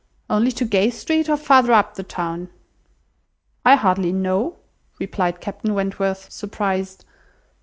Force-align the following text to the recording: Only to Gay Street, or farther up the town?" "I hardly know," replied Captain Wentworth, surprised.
Only 0.31 0.51
to 0.53 0.65
Gay 0.65 0.89
Street, 0.89 1.29
or 1.29 1.37
farther 1.37 1.73
up 1.73 1.93
the 1.93 2.01
town?" 2.01 2.49
"I 3.63 3.75
hardly 3.75 4.11
know," 4.11 4.55
replied 4.97 5.41
Captain 5.41 5.75
Wentworth, 5.75 6.31
surprised. 6.31 7.05